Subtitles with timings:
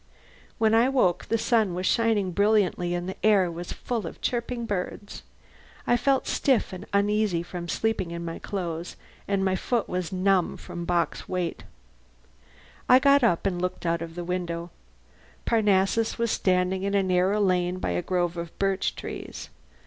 [0.57, 4.19] When I woke the sun was shining brilliantly and the air was full of the
[4.21, 5.21] chirping of birds.
[5.85, 8.95] I felt stiff and uneasy from sleeping in my clothes,
[9.27, 11.65] and my foot was numb from Bock's weight.
[12.89, 14.71] I got up and looked out of the window.
[15.45, 19.49] Parnassus was standing in a narrow lane by a grove of birch trees.